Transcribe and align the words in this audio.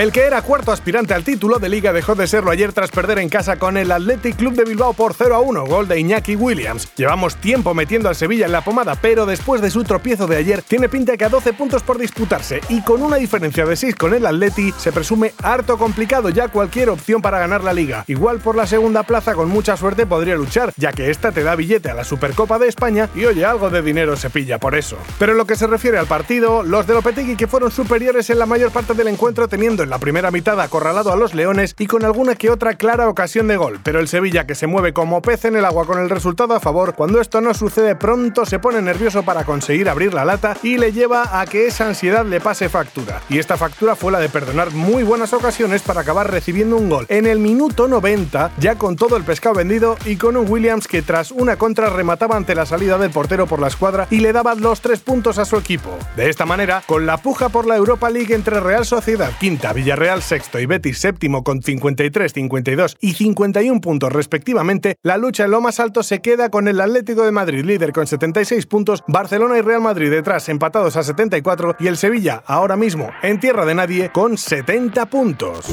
El 0.00 0.12
que 0.12 0.22
era 0.22 0.40
cuarto 0.40 0.72
aspirante 0.72 1.12
al 1.12 1.24
título 1.24 1.58
de 1.58 1.68
liga 1.68 1.92
dejó 1.92 2.14
de 2.14 2.26
serlo 2.26 2.50
ayer 2.50 2.72
tras 2.72 2.90
perder 2.90 3.18
en 3.18 3.28
casa 3.28 3.58
con 3.58 3.76
el 3.76 3.92
Athletic 3.92 4.34
Club 4.34 4.54
de 4.54 4.64
Bilbao 4.64 4.94
por 4.94 5.12
0 5.12 5.34
a 5.34 5.40
1, 5.40 5.66
gol 5.66 5.88
de 5.88 6.00
Iñaki 6.00 6.36
Williams. 6.36 6.88
Llevamos 6.96 7.36
tiempo 7.36 7.74
metiendo 7.74 8.08
al 8.08 8.16
Sevilla 8.16 8.46
en 8.46 8.52
la 8.52 8.64
pomada, 8.64 8.94
pero 8.94 9.26
después 9.26 9.60
de 9.60 9.70
su 9.70 9.84
tropiezo 9.84 10.26
de 10.26 10.38
ayer, 10.38 10.62
tiene 10.62 10.88
pinta 10.88 11.18
que 11.18 11.26
a 11.26 11.28
12 11.28 11.52
puntos 11.52 11.82
por 11.82 11.98
disputarse 11.98 12.62
y 12.70 12.80
con 12.80 13.02
una 13.02 13.16
diferencia 13.16 13.66
de 13.66 13.76
6 13.76 13.94
con 13.94 14.14
el 14.14 14.24
Atleti, 14.24 14.72
se 14.78 14.90
presume 14.90 15.34
harto 15.42 15.76
complicado 15.76 16.30
ya 16.30 16.48
cualquier 16.48 16.88
opción 16.88 17.20
para 17.20 17.38
ganar 17.38 17.62
la 17.62 17.74
liga. 17.74 18.06
Igual 18.06 18.38
por 18.38 18.56
la 18.56 18.66
segunda 18.66 19.02
plaza 19.02 19.34
con 19.34 19.50
mucha 19.50 19.76
suerte 19.76 20.06
podría 20.06 20.36
luchar, 20.36 20.72
ya 20.78 20.92
que 20.92 21.10
esta 21.10 21.30
te 21.30 21.42
da 21.42 21.56
billete 21.56 21.90
a 21.90 21.94
la 21.94 22.04
Supercopa 22.04 22.58
de 22.58 22.68
España 22.68 23.10
y 23.14 23.26
oye, 23.26 23.44
algo 23.44 23.68
de 23.68 23.82
dinero 23.82 24.16
se 24.16 24.30
pilla 24.30 24.56
por 24.56 24.74
eso. 24.76 24.96
Pero 25.18 25.32
en 25.32 25.38
lo 25.38 25.44
que 25.44 25.56
se 25.56 25.66
refiere 25.66 25.98
al 25.98 26.06
partido, 26.06 26.62
los 26.62 26.86
de 26.86 26.94
Lopetegui 26.94 27.36
que 27.36 27.46
fueron 27.46 27.70
superiores 27.70 28.30
en 28.30 28.38
la 28.38 28.46
mayor 28.46 28.70
parte 28.70 28.94
del 28.94 29.08
encuentro 29.08 29.46
teniendo 29.46 29.89
la 29.90 29.98
primera 29.98 30.30
mitad 30.30 30.60
acorralado 30.60 31.12
a 31.12 31.16
los 31.16 31.34
Leones 31.34 31.74
y 31.76 31.88
con 31.88 32.04
alguna 32.04 32.36
que 32.36 32.48
otra 32.48 32.74
clara 32.74 33.08
ocasión 33.08 33.48
de 33.48 33.56
gol, 33.56 33.80
pero 33.82 33.98
el 33.98 34.06
Sevilla 34.06 34.46
que 34.46 34.54
se 34.54 34.68
mueve 34.68 34.92
como 34.92 35.20
pez 35.20 35.46
en 35.46 35.56
el 35.56 35.64
agua 35.64 35.84
con 35.84 35.98
el 35.98 36.08
resultado 36.08 36.54
a 36.54 36.60
favor, 36.60 36.94
cuando 36.94 37.20
esto 37.20 37.40
no 37.40 37.52
sucede 37.54 37.96
pronto 37.96 38.46
se 38.46 38.60
pone 38.60 38.80
nervioso 38.80 39.24
para 39.24 39.42
conseguir 39.42 39.88
abrir 39.88 40.14
la 40.14 40.24
lata 40.24 40.56
y 40.62 40.78
le 40.78 40.92
lleva 40.92 41.40
a 41.40 41.44
que 41.44 41.66
esa 41.66 41.88
ansiedad 41.88 42.24
le 42.24 42.40
pase 42.40 42.68
factura. 42.68 43.20
Y 43.28 43.40
esta 43.40 43.56
factura 43.56 43.96
fue 43.96 44.12
la 44.12 44.20
de 44.20 44.28
perdonar 44.28 44.70
muy 44.70 45.02
buenas 45.02 45.32
ocasiones 45.32 45.82
para 45.82 46.02
acabar 46.02 46.30
recibiendo 46.30 46.76
un 46.76 46.88
gol 46.88 47.06
en 47.08 47.26
el 47.26 47.40
minuto 47.40 47.88
90, 47.88 48.52
ya 48.58 48.76
con 48.76 48.94
todo 48.94 49.16
el 49.16 49.24
pescado 49.24 49.56
vendido 49.56 49.96
y 50.04 50.14
con 50.14 50.36
un 50.36 50.48
Williams 50.48 50.86
que 50.86 51.02
tras 51.02 51.32
una 51.32 51.56
contra 51.56 51.90
remataba 51.90 52.36
ante 52.36 52.54
la 52.54 52.64
salida 52.64 52.96
del 52.96 53.10
portero 53.10 53.48
por 53.48 53.58
la 53.58 53.66
escuadra 53.66 54.06
y 54.08 54.20
le 54.20 54.32
daba 54.32 54.54
los 54.54 54.82
tres 54.82 55.00
puntos 55.00 55.38
a 55.38 55.44
su 55.44 55.56
equipo. 55.56 55.98
De 56.14 56.30
esta 56.30 56.46
manera, 56.46 56.84
con 56.86 57.06
la 57.06 57.16
puja 57.16 57.48
por 57.48 57.66
la 57.66 57.74
Europa 57.74 58.08
League 58.08 58.32
entre 58.32 58.60
Real 58.60 58.86
Sociedad, 58.86 59.32
quinta, 59.40 59.72
Villarreal 59.80 60.20
sexto 60.20 60.60
y 60.60 60.66
Betis 60.66 60.98
séptimo 60.98 61.42
con 61.42 61.62
53, 61.62 62.34
52 62.34 62.98
y 63.00 63.14
51 63.14 63.80
puntos 63.80 64.12
respectivamente, 64.12 64.96
la 65.02 65.16
lucha 65.16 65.46
en 65.46 65.52
lo 65.52 65.62
más 65.62 65.80
alto 65.80 66.02
se 66.02 66.20
queda 66.20 66.50
con 66.50 66.68
el 66.68 66.82
Atlético 66.82 67.24
de 67.24 67.32
Madrid 67.32 67.64
líder 67.64 67.94
con 67.94 68.06
76 68.06 68.66
puntos, 68.66 69.02
Barcelona 69.06 69.56
y 69.56 69.62
Real 69.62 69.80
Madrid 69.80 70.10
detrás 70.10 70.50
empatados 70.50 70.96
a 70.96 71.02
74 71.02 71.76
y 71.80 71.86
el 71.86 71.96
Sevilla 71.96 72.42
ahora 72.44 72.76
mismo 72.76 73.08
en 73.22 73.40
tierra 73.40 73.64
de 73.64 73.74
nadie 73.74 74.10
con 74.12 74.36
70 74.36 75.06
puntos. 75.06 75.64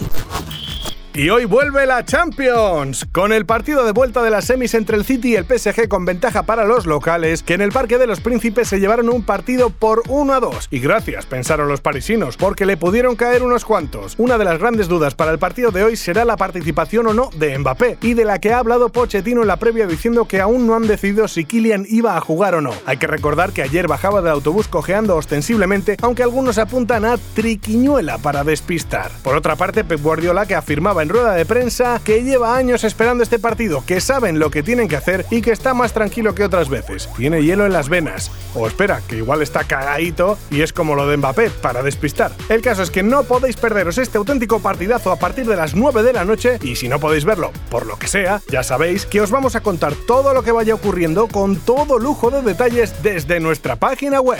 Y 1.18 1.32
hoy 1.32 1.46
vuelve 1.46 1.88
la 1.88 2.06
Champions, 2.06 3.08
con 3.12 3.34
el 3.34 3.48
partido 3.48 3.84
de 3.84 3.92
vuelta 3.92 4.22
de 4.22 4.30
las 4.30 4.46
semis 4.46 4.76
entre 4.76 4.98
el 4.98 5.04
City 5.04 5.30
y 5.30 5.36
el 5.36 5.46
PSG 5.46 5.88
con 5.88 6.06
ventaja 6.06 6.44
para 6.44 6.64
los 6.64 6.86
locales, 6.86 7.42
que 7.42 7.56
en 7.56 7.62
el 7.62 7.72
Parque 7.72 7.98
de 7.98 8.06
los 8.06 8.20
Príncipes 8.20 8.68
se 8.68 8.80
llevaron 8.80 9.10
un 9.10 9.24
partido 9.24 9.72
por 9.72 10.04
1 10.10 10.32
a 10.32 10.40
2. 10.40 10.68
Y 10.70 10.78
gracias, 10.78 11.26
pensaron 11.26 11.70
los 11.70 11.82
parisinos, 11.82 12.38
porque 12.38 12.68
le 12.68 12.78
pudieron 12.78 13.16
caer 13.16 13.42
unos 13.42 13.66
cuantos. 13.66 14.14
Una 14.20 14.38
de 14.38 14.46
las 14.46 14.60
grandes 14.60 14.88
dudas 14.88 15.16
para 15.16 15.32
el 15.32 15.40
partido 15.40 15.72
de 15.72 15.84
hoy 15.84 15.96
será 15.96 16.24
la 16.24 16.38
participación 16.38 17.08
o 17.08 17.16
no 17.16 17.32
de 17.36 17.58
Mbappé, 17.58 17.98
y 18.04 18.14
de 18.14 18.24
la 18.24 18.38
que 18.38 18.54
ha 18.54 18.60
hablado 18.60 18.90
Pochettino 18.90 19.42
en 19.42 19.48
la 19.48 19.58
previa 19.58 19.88
diciendo 19.88 20.26
que 20.26 20.40
aún 20.40 20.68
no 20.68 20.76
han 20.76 20.86
decidido 20.86 21.28
si 21.28 21.46
Kylian 21.46 21.88
iba 21.90 22.16
a 22.16 22.22
jugar 22.22 22.54
o 22.54 22.62
no. 22.62 22.74
Hay 22.86 22.98
que 22.98 23.08
recordar 23.08 23.54
que 23.54 23.64
ayer 23.64 23.88
bajaba 23.88 24.22
del 24.22 24.34
autobús 24.34 24.68
cojeando 24.68 25.16
ostensiblemente, 25.16 25.98
aunque 26.04 26.22
algunos 26.22 26.60
apuntan 26.60 27.06
a 27.06 27.18
triquiñuela 27.34 28.20
para 28.20 28.44
despistar. 28.44 29.10
Por 29.24 29.36
otra 29.36 29.56
parte, 29.56 29.84
Pep 29.84 30.04
Guardiola, 30.04 30.46
que 30.46 30.54
afirmaba 30.54 31.02
en 31.02 31.07
rueda 31.10 31.34
de 31.34 31.46
prensa 31.46 32.00
que 32.04 32.24
lleva 32.24 32.56
años 32.56 32.84
esperando 32.84 33.24
este 33.24 33.40
partido, 33.40 33.84
que 33.86 34.02
saben 34.02 34.40
lo 34.40 34.52
que 34.52 34.64
tienen 34.64 34.88
que 34.88 34.96
hacer 34.96 35.26
y 35.30 35.42
que 35.42 35.52
está 35.52 35.74
más 35.74 35.94
tranquilo 35.94 36.36
que 36.36 36.44
otras 36.44 36.70
veces. 36.70 37.10
Tiene 37.18 37.44
hielo 37.44 37.66
en 37.66 37.74
las 37.74 37.90
venas. 37.90 38.32
O 38.56 38.68
espera, 38.68 39.02
que 39.08 39.18
igual 39.18 39.42
está 39.42 39.64
cagadito 39.64 40.38
y 40.50 40.62
es 40.62 40.74
como 40.74 40.96
lo 40.96 41.08
de 41.08 41.18
Mbappé, 41.18 41.50
para 41.50 41.84
despistar. 41.84 42.32
El 42.50 42.62
caso 42.62 42.84
es 42.84 42.92
que 42.92 43.04
no 43.04 43.24
podéis 43.24 43.58
perderos 43.58 43.98
este 43.98 44.18
auténtico 44.18 44.60
partidazo 44.60 45.12
a 45.12 45.18
partir 45.18 45.46
de 45.46 45.56
las 45.56 45.76
9 45.76 46.04
de 46.04 46.14
la 46.14 46.26
noche 46.26 46.60
y 46.62 46.76
si 46.76 46.88
no 46.88 47.00
podéis 47.00 47.26
verlo, 47.26 47.52
por 47.70 47.86
lo 47.86 47.98
que 47.98 48.08
sea, 48.08 48.42
ya 48.50 48.64
sabéis 48.64 49.06
que 49.06 49.22
os 49.22 49.32
vamos 49.32 49.56
a 49.56 49.62
contar 49.62 49.94
todo 50.08 50.34
lo 50.34 50.44
que 50.44 50.52
vaya 50.52 50.74
ocurriendo 50.74 51.28
con 51.28 51.58
todo 51.58 52.00
lujo 52.00 52.32
de 52.32 52.42
detalles 52.42 53.04
desde 53.04 53.40
nuestra 53.40 53.76
página 53.76 54.22
web. 54.22 54.40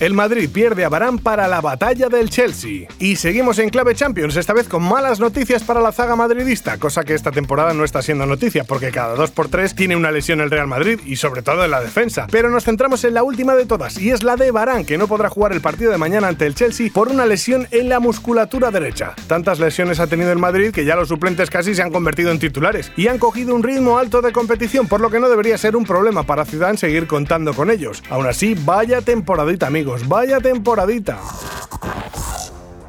El 0.00 0.14
Madrid 0.14 0.48
pierde 0.48 0.84
a 0.84 0.88
Barán 0.88 1.18
para 1.18 1.48
la 1.48 1.60
batalla 1.60 2.08
del 2.08 2.30
Chelsea. 2.30 2.86
Y 3.00 3.16
seguimos 3.16 3.58
en 3.58 3.68
clave 3.68 3.96
Champions, 3.96 4.36
esta 4.36 4.52
vez 4.52 4.68
con 4.68 4.80
malas 4.80 5.18
noticias 5.18 5.64
para 5.64 5.80
la 5.80 5.90
zaga 5.90 6.14
madridista, 6.14 6.78
cosa 6.78 7.02
que 7.02 7.14
esta 7.14 7.32
temporada 7.32 7.74
no 7.74 7.82
está 7.82 8.00
siendo 8.00 8.24
noticia, 8.24 8.62
porque 8.62 8.92
cada 8.92 9.16
2 9.16 9.32
por 9.32 9.48
3 9.48 9.74
tiene 9.74 9.96
una 9.96 10.12
lesión 10.12 10.40
el 10.40 10.52
Real 10.52 10.68
Madrid 10.68 11.00
y 11.04 11.16
sobre 11.16 11.42
todo 11.42 11.64
en 11.64 11.72
la 11.72 11.80
defensa. 11.80 12.28
Pero 12.30 12.48
nos 12.48 12.62
centramos 12.62 13.02
en 13.02 13.14
la 13.14 13.24
última 13.24 13.56
de 13.56 13.66
todas, 13.66 13.98
y 13.98 14.10
es 14.10 14.22
la 14.22 14.36
de 14.36 14.52
Barán, 14.52 14.84
que 14.84 14.98
no 14.98 15.08
podrá 15.08 15.30
jugar 15.30 15.52
el 15.52 15.60
partido 15.60 15.90
de 15.90 15.98
mañana 15.98 16.28
ante 16.28 16.46
el 16.46 16.54
Chelsea 16.54 16.90
por 16.94 17.08
una 17.08 17.26
lesión 17.26 17.66
en 17.72 17.88
la 17.88 17.98
musculatura 17.98 18.70
derecha. 18.70 19.16
Tantas 19.26 19.58
lesiones 19.58 19.98
ha 19.98 20.06
tenido 20.06 20.30
el 20.30 20.38
Madrid 20.38 20.70
que 20.70 20.84
ya 20.84 20.94
los 20.94 21.08
suplentes 21.08 21.50
casi 21.50 21.74
se 21.74 21.82
han 21.82 21.90
convertido 21.90 22.30
en 22.30 22.38
titulares 22.38 22.92
y 22.96 23.08
han 23.08 23.18
cogido 23.18 23.52
un 23.52 23.64
ritmo 23.64 23.98
alto 23.98 24.22
de 24.22 24.30
competición, 24.30 24.86
por 24.86 25.00
lo 25.00 25.10
que 25.10 25.18
no 25.18 25.28
debería 25.28 25.58
ser 25.58 25.74
un 25.74 25.84
problema 25.84 26.22
para 26.22 26.44
Zidane 26.44 26.78
seguir 26.78 27.08
contando 27.08 27.52
con 27.52 27.68
ellos. 27.68 28.04
Aún 28.10 28.28
así, 28.28 28.54
vaya 28.64 29.00
temporadita, 29.00 29.66
amigos 29.66 29.87
Vaya 29.96 30.36
temporadita. 30.40 31.16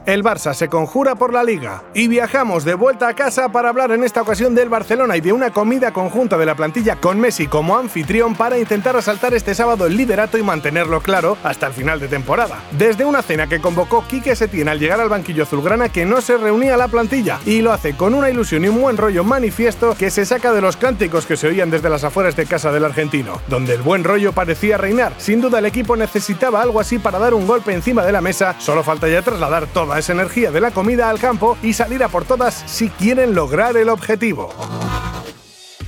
El 0.10 0.24
Barça 0.24 0.56
se 0.56 0.70
conjura 0.70 1.14
por 1.14 1.32
la 1.32 1.44
liga 1.44 1.84
y 1.94 2.08
viajamos 2.08 2.66
de 2.66 2.74
vuelta 2.74 3.08
a 3.08 3.14
casa 3.14 3.50
para 3.52 3.70
hablar 3.70 3.92
en 3.92 4.04
esta 4.04 4.24
ocasión 4.24 4.56
del 4.56 4.68
Barcelona 4.68 5.16
y 5.16 5.22
de 5.22 5.32
una 5.34 5.52
comida 5.52 5.94
conjunta 5.94 6.36
de 6.36 6.48
la 6.48 6.56
plantilla 6.56 6.96
con 6.96 7.20
Messi 7.20 7.46
como 7.46 7.78
anfitrión 7.78 8.34
para 8.34 8.58
intentar 8.58 8.98
asaltar 8.98 9.36
este 9.36 9.54
sábado 9.54 9.86
el 9.86 9.96
liderato 9.96 10.40
y 10.40 10.42
mantenerlo 10.42 11.02
claro 11.02 11.38
hasta 11.44 11.68
el 11.68 11.74
final 11.74 12.00
de 12.00 12.08
temporada. 12.08 12.58
Desde 12.72 13.06
una 13.06 13.22
cena 13.22 13.46
que 13.46 13.62
convocó 13.62 14.04
Quique 14.08 14.36
Setién 14.36 14.68
al 14.68 14.80
llegar 14.80 15.00
al 15.00 15.10
banquillo 15.10 15.44
azulgrana 15.44 15.90
que 15.90 16.08
no 16.08 16.22
se 16.22 16.38
reunía 16.38 16.76
la 16.76 16.88
plantilla 16.88 17.38
y 17.46 17.62
lo 17.62 17.72
hace 17.72 17.96
con 17.96 18.16
una 18.16 18.32
ilusión 18.32 18.66
y 18.66 18.70
un 18.70 18.82
buen 18.82 18.98
rollo 18.98 19.24
manifiesto 19.24 19.94
que 19.96 20.10
se 20.10 20.26
saca 20.26 20.54
de 20.54 20.62
los 20.62 20.76
cánticos 20.76 21.28
que 21.28 21.38
se 21.38 21.50
oían 21.50 21.70
desde 21.70 21.88
las 21.88 22.04
afueras 22.04 22.36
de 22.36 22.48
casa 22.48 22.72
del 22.72 22.86
argentino, 22.86 23.40
donde 23.48 23.76
el 23.76 23.84
buen 23.84 24.04
rollo 24.04 24.32
parecía 24.32 24.80
reinar. 24.80 25.14
Sin 25.20 25.40
duda 25.40 25.60
el 25.60 25.68
equipo 25.68 25.96
necesitaba 25.96 26.64
algo 26.64 26.80
así 26.80 26.98
para 26.98 27.20
dar 27.20 27.36
un 27.36 27.46
golpe 27.46 27.76
encima 27.76 28.04
de 28.04 28.12
la 28.12 28.22
mesa, 28.22 28.56
solo 28.58 28.82
falta 28.82 29.08
ya 29.08 29.22
trasladar 29.22 29.68
toda 29.68 29.99
energía 30.08 30.52
de 30.52 30.62
la 30.62 30.72
comida 30.72 31.10
al 31.10 31.20
campo 31.20 31.58
y 31.62 31.74
salir 31.74 32.02
a 32.04 32.08
por 32.08 32.24
todas 32.24 32.64
si 32.66 32.88
quieren 32.90 33.36
lograr 33.36 33.76
el 33.76 33.90
objetivo. 33.90 34.54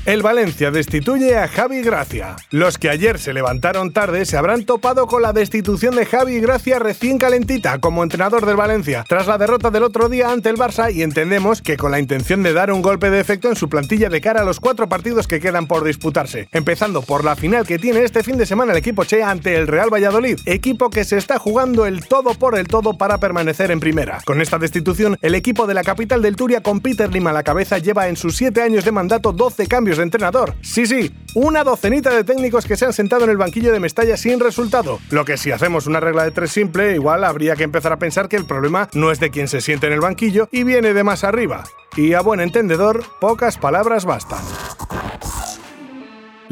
El 0.04 0.24
Valencia 0.24 0.72
destituye 0.72 1.38
a 1.38 1.48
Javi 1.48 1.84
Gracia. 1.84 2.36
Los 2.50 2.80
que 2.80 2.90
ayer 2.90 3.20
se 3.20 3.34
levantaron 3.34 3.94
tarde 3.94 4.26
se 4.26 4.36
habrán 4.36 4.66
topado 4.66 5.06
con 5.06 5.22
la 5.22 5.32
destitución 5.32 5.96
de 5.96 6.08
Javi 6.08 6.40
Gracia 6.40 6.80
recién 6.80 7.20
calentita 7.20 7.78
como 7.78 8.02
entrenador 8.02 8.48
del 8.48 8.56
Valencia 8.56 9.06
tras 9.08 9.28
la 9.28 9.38
derrota 9.38 9.70
del 9.70 9.84
otro 9.84 10.10
día 10.10 10.32
ante 10.32 10.50
el 10.50 10.58
Barça 10.58 10.92
y 10.92 11.04
entendemos 11.04 11.62
que 11.62 11.78
con 11.78 11.92
la 11.92 12.00
intención 12.00 12.42
de 12.42 12.52
dar 12.52 12.72
un 12.72 12.82
golpe 12.82 13.12
de 13.12 13.20
efecto 13.20 13.48
en 13.48 13.56
su 13.56 13.70
plantilla 13.70 14.10
de 14.10 14.22
cara 14.22 14.42
a 14.42 14.44
los 14.44 14.60
cuatro 14.60 14.90
partidos 14.90 15.28
que 15.28 15.40
quedan 15.40 15.68
por 15.68 15.84
disputarse, 15.84 16.50
empezando 16.52 17.04
por 17.04 17.24
la 17.24 17.36
final 17.36 17.68
que 17.68 17.78
tiene 17.78 18.04
este 18.04 18.24
fin 18.24 18.40
de 18.40 18.48
semana 18.48 18.72
el 18.72 18.80
equipo 18.80 19.06
Che 19.06 19.22
ante 19.22 19.56
el 19.56 19.68
Real 19.68 19.94
Valladolid, 19.94 20.40
equipo 20.48 20.90
que 20.90 21.04
se 21.04 21.20
está 21.20 21.38
jugando 21.38 21.86
el 21.86 22.08
todo 22.08 22.34
por 22.34 22.58
el 22.58 22.68
todo 22.68 22.98
para 22.98 23.20
permanecer 23.20 23.70
en 23.70 23.80
primera. 23.80 24.20
Con 24.26 24.42
esta 24.42 24.58
destitución, 24.58 25.20
el 25.22 25.36
equipo 25.36 25.68
de 25.68 25.76
la 25.76 25.84
capital 25.84 26.24
del 26.24 26.36
Turia 26.36 26.64
con 26.64 26.80
Peter 26.80 27.12
Lima 27.12 27.30
a 27.30 27.34
la 27.34 27.44
cabeza 27.44 27.78
lleva 27.78 28.08
en 28.08 28.16
sus 28.16 28.36
siete 28.36 28.64
años 28.64 28.84
de 28.84 28.92
mandato 28.92 29.32
12 29.32 29.68
de 29.98 30.04
entrenador. 30.04 30.56
Sí, 30.62 30.86
sí, 30.86 31.14
una 31.36 31.64
docenita 31.64 32.10
de 32.12 32.24
técnicos 32.24 32.66
que 32.66 32.78
se 32.78 32.86
han 32.86 32.94
sentado 32.94 33.24
en 33.24 33.30
el 33.30 33.38
banquillo 33.38 33.72
de 33.72 33.80
Mestalla 33.80 34.18
sin 34.18 34.40
resultado. 34.40 35.00
Lo 35.10 35.26
que 35.26 35.38
si 35.38 35.52
hacemos 35.52 35.88
una 35.88 36.00
regla 36.00 36.24
de 36.24 36.32
tres 36.32 36.52
simple, 36.52 36.94
igual 36.94 37.24
habría 37.24 37.56
que 37.56 37.64
empezar 37.64 37.92
a 37.94 38.00
pensar 38.00 38.28
que 38.28 38.38
el 38.38 38.46
problema 38.46 38.90
no 38.94 39.12
es 39.12 39.20
de 39.20 39.30
quien 39.30 39.48
se 39.48 39.62
siente 39.62 39.88
en 39.88 39.94
el 39.94 40.02
banquillo 40.02 40.50
y 40.52 40.64
viene 40.64 40.94
de 40.94 41.04
más 41.04 41.24
arriba. 41.24 41.64
Y 41.96 42.14
a 42.14 42.22
buen 42.22 42.40
entendedor, 42.40 43.04
pocas 43.20 43.58
palabras 43.58 44.06
bastan. 44.06 44.42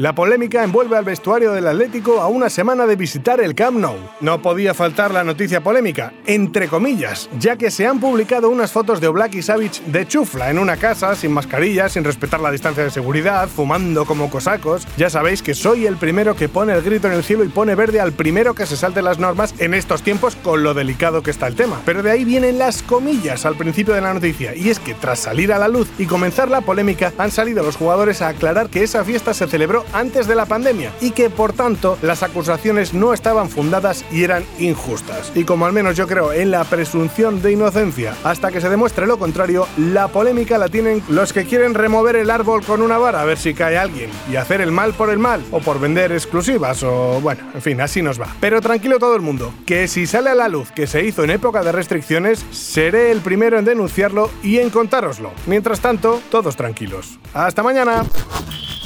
La 0.00 0.14
polémica 0.14 0.64
envuelve 0.64 0.96
al 0.96 1.04
vestuario 1.04 1.52
del 1.52 1.66
Atlético 1.66 2.22
a 2.22 2.28
una 2.28 2.48
semana 2.48 2.86
de 2.86 2.96
visitar 2.96 3.38
el 3.38 3.54
Camp 3.54 3.76
Nou. 3.76 3.98
No 4.22 4.40
podía 4.40 4.72
faltar 4.72 5.10
la 5.10 5.24
noticia 5.24 5.62
polémica, 5.62 6.14
entre 6.24 6.68
comillas, 6.68 7.28
ya 7.38 7.56
que 7.56 7.70
se 7.70 7.86
han 7.86 8.00
publicado 8.00 8.48
unas 8.48 8.72
fotos 8.72 9.02
de 9.02 9.08
Oblak 9.08 9.34
y 9.34 9.42
Savic 9.42 9.84
de 9.84 10.08
chufla 10.08 10.48
en 10.48 10.58
una 10.58 10.78
casa, 10.78 11.14
sin 11.14 11.32
mascarilla, 11.32 11.90
sin 11.90 12.02
respetar 12.02 12.40
la 12.40 12.50
distancia 12.50 12.82
de 12.82 12.90
seguridad, 12.90 13.46
fumando 13.46 14.06
como 14.06 14.30
cosacos. 14.30 14.88
Ya 14.96 15.10
sabéis 15.10 15.42
que 15.42 15.52
soy 15.52 15.84
el 15.84 15.98
primero 15.98 16.34
que 16.34 16.48
pone 16.48 16.72
el 16.72 16.80
grito 16.80 17.06
en 17.06 17.12
el 17.12 17.22
cielo 17.22 17.44
y 17.44 17.48
pone 17.48 17.74
verde 17.74 18.00
al 18.00 18.12
primero 18.12 18.54
que 18.54 18.64
se 18.64 18.78
salte 18.78 19.02
las 19.02 19.18
normas 19.18 19.54
en 19.58 19.74
estos 19.74 20.00
tiempos 20.00 20.34
con 20.34 20.62
lo 20.62 20.72
delicado 20.72 21.22
que 21.22 21.30
está 21.30 21.46
el 21.46 21.56
tema. 21.56 21.78
Pero 21.84 22.02
de 22.02 22.10
ahí 22.10 22.24
vienen 22.24 22.56
las 22.56 22.82
comillas 22.82 23.44
al 23.44 23.56
principio 23.56 23.92
de 23.92 24.00
la 24.00 24.14
noticia, 24.14 24.56
y 24.56 24.70
es 24.70 24.80
que 24.80 24.94
tras 24.94 25.18
salir 25.18 25.52
a 25.52 25.58
la 25.58 25.68
luz 25.68 25.90
y 25.98 26.06
comenzar 26.06 26.48
la 26.48 26.62
polémica, 26.62 27.12
han 27.18 27.30
salido 27.30 27.62
los 27.62 27.76
jugadores 27.76 28.22
a 28.22 28.28
aclarar 28.28 28.70
que 28.70 28.82
esa 28.82 29.04
fiesta 29.04 29.34
se 29.34 29.46
celebró 29.46 29.84
antes 29.92 30.26
de 30.26 30.34
la 30.34 30.46
pandemia 30.46 30.92
y 31.00 31.10
que 31.12 31.30
por 31.30 31.52
tanto 31.52 31.98
las 32.02 32.22
acusaciones 32.22 32.94
no 32.94 33.12
estaban 33.12 33.48
fundadas 33.48 34.04
y 34.10 34.24
eran 34.24 34.44
injustas. 34.58 35.32
Y 35.34 35.44
como 35.44 35.66
al 35.66 35.72
menos 35.72 35.96
yo 35.96 36.06
creo 36.06 36.32
en 36.32 36.50
la 36.50 36.64
presunción 36.64 37.42
de 37.42 37.52
inocencia 37.52 38.14
hasta 38.24 38.50
que 38.50 38.60
se 38.60 38.68
demuestre 38.68 39.06
lo 39.06 39.18
contrario, 39.18 39.66
la 39.76 40.08
polémica 40.08 40.58
la 40.58 40.68
tienen 40.68 41.02
los 41.08 41.32
que 41.32 41.44
quieren 41.44 41.74
remover 41.74 42.16
el 42.16 42.30
árbol 42.30 42.64
con 42.64 42.82
una 42.82 42.98
vara 42.98 43.22
a 43.22 43.24
ver 43.24 43.38
si 43.38 43.54
cae 43.54 43.78
alguien 43.78 44.10
y 44.30 44.36
hacer 44.36 44.60
el 44.60 44.72
mal 44.72 44.92
por 44.94 45.10
el 45.10 45.18
mal 45.18 45.44
o 45.50 45.60
por 45.60 45.80
vender 45.80 46.12
exclusivas 46.12 46.82
o 46.82 47.20
bueno, 47.20 47.42
en 47.54 47.62
fin, 47.62 47.80
así 47.80 48.02
nos 48.02 48.20
va. 48.20 48.28
Pero 48.40 48.60
tranquilo 48.60 48.98
todo 48.98 49.16
el 49.16 49.22
mundo, 49.22 49.52
que 49.66 49.88
si 49.88 50.06
sale 50.06 50.30
a 50.30 50.34
la 50.34 50.48
luz 50.48 50.70
que 50.70 50.86
se 50.86 51.04
hizo 51.04 51.24
en 51.24 51.30
época 51.30 51.62
de 51.62 51.72
restricciones, 51.72 52.44
seré 52.50 53.10
el 53.10 53.20
primero 53.20 53.58
en 53.58 53.64
denunciarlo 53.64 54.30
y 54.42 54.58
en 54.58 54.70
contároslo. 54.70 55.32
Mientras 55.46 55.80
tanto, 55.80 56.20
todos 56.30 56.56
tranquilos. 56.56 57.18
Hasta 57.34 57.62
mañana. 57.62 58.04